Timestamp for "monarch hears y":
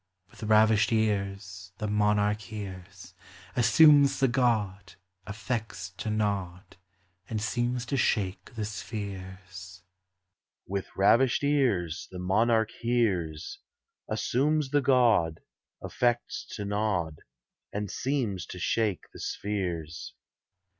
12.17-14.15